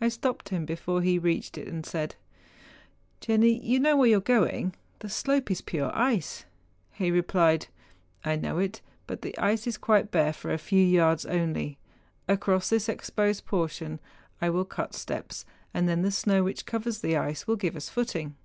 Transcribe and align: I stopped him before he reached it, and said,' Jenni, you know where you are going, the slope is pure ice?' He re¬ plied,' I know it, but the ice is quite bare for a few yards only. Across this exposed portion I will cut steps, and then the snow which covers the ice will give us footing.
I 0.00 0.08
stopped 0.08 0.50
him 0.50 0.64
before 0.64 1.02
he 1.02 1.18
reached 1.18 1.58
it, 1.58 1.66
and 1.66 1.84
said,' 1.84 2.14
Jenni, 3.20 3.58
you 3.60 3.80
know 3.80 3.96
where 3.96 4.06
you 4.08 4.18
are 4.18 4.20
going, 4.20 4.76
the 5.00 5.08
slope 5.08 5.50
is 5.50 5.60
pure 5.60 5.90
ice?' 5.92 6.44
He 7.00 7.10
re¬ 7.10 7.26
plied,' 7.26 7.66
I 8.24 8.36
know 8.36 8.58
it, 8.58 8.80
but 9.08 9.22
the 9.22 9.36
ice 9.38 9.66
is 9.66 9.76
quite 9.76 10.12
bare 10.12 10.32
for 10.32 10.52
a 10.52 10.56
few 10.56 10.84
yards 10.84 11.26
only. 11.26 11.78
Across 12.28 12.68
this 12.70 12.88
exposed 12.88 13.44
portion 13.44 13.98
I 14.40 14.50
will 14.50 14.64
cut 14.64 14.94
steps, 14.94 15.44
and 15.74 15.88
then 15.88 16.02
the 16.02 16.12
snow 16.12 16.44
which 16.44 16.64
covers 16.64 17.00
the 17.00 17.16
ice 17.16 17.48
will 17.48 17.56
give 17.56 17.74
us 17.74 17.88
footing. 17.88 18.36